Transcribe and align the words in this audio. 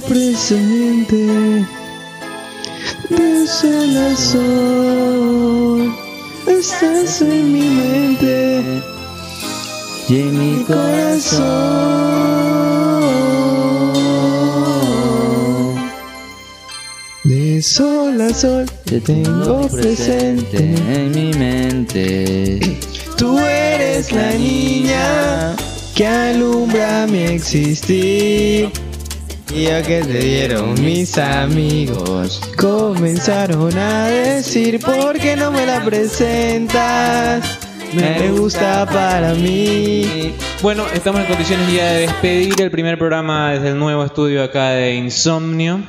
presente. 0.00 1.64
De 3.10 3.46
sol 3.46 3.96
a 3.96 4.16
sol, 4.16 5.94
estás 6.46 7.22
en 7.22 7.52
mi 7.52 7.68
mente 7.68 8.62
y 10.08 10.14
en 10.20 10.38
mi 10.38 10.64
corazón. 10.64 11.48
De 17.24 17.62
sol 17.62 18.20
a 18.20 18.34
sol 18.34 18.66
te 18.84 19.00
tengo 19.00 19.68
presente. 19.68 20.58
en 20.58 21.10
mi 21.12 21.32
mente. 21.32 22.78
Tú 23.16 23.38
eres 23.38 24.12
la 24.12 24.32
niña 24.32 25.56
que 25.94 26.06
alumbra 26.06 27.06
mi 27.06 27.24
existir. 27.24 28.70
Que 29.58 30.02
te 30.06 30.18
dieron 30.20 30.80
mis 30.80 31.18
amigos, 31.18 32.40
comenzaron 32.56 33.76
a 33.76 34.06
decir, 34.06 34.78
¿por 34.78 35.18
qué 35.18 35.34
no 35.34 35.50
me 35.50 35.66
la 35.66 35.84
presentas? 35.84 37.58
Me 37.92 38.30
gusta 38.30 38.86
para 38.86 39.34
mí. 39.34 40.32
Bueno, 40.62 40.84
estamos 40.94 41.22
en 41.22 41.26
condiciones 41.26 41.72
ya 41.72 41.86
de 41.86 42.00
despedir 42.02 42.62
el 42.62 42.70
primer 42.70 42.98
programa 42.98 43.50
desde 43.50 43.70
el 43.70 43.78
nuevo 43.80 44.04
estudio 44.04 44.44
acá 44.44 44.70
de 44.70 44.94
Insomnio. 44.94 45.82